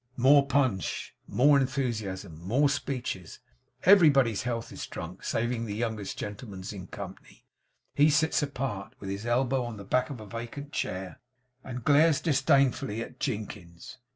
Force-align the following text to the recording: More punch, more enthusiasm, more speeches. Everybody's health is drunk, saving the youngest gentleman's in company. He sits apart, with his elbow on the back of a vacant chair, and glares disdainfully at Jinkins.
More 0.17 0.47
punch, 0.47 1.13
more 1.27 1.59
enthusiasm, 1.59 2.41
more 2.41 2.69
speeches. 2.69 3.37
Everybody's 3.83 4.41
health 4.41 4.71
is 4.71 4.87
drunk, 4.87 5.23
saving 5.23 5.67
the 5.67 5.75
youngest 5.75 6.17
gentleman's 6.17 6.73
in 6.73 6.87
company. 6.87 7.45
He 7.93 8.09
sits 8.09 8.41
apart, 8.41 8.95
with 8.99 9.11
his 9.11 9.27
elbow 9.27 9.63
on 9.63 9.77
the 9.77 9.83
back 9.85 10.09
of 10.09 10.19
a 10.19 10.25
vacant 10.25 10.71
chair, 10.71 11.19
and 11.63 11.85
glares 11.85 12.19
disdainfully 12.19 12.99
at 13.03 13.19
Jinkins. 13.19 13.99